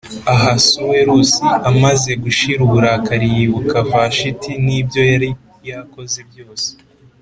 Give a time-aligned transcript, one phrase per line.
[0.33, 5.29] Ahasuwerusi b amaze gushira uburakari yibuka Vashiti c n ibyo yari
[5.69, 6.69] yakoze d byose